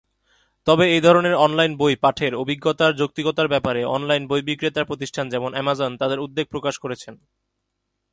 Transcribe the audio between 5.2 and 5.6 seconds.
যেমন